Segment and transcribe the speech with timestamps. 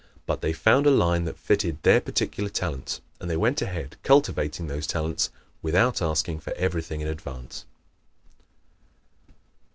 [0.25, 4.65] But they found a line that fitted their particular talents, and they went ahead cultivating
[4.65, 5.29] those talents
[5.61, 7.65] without asking for everything in advance.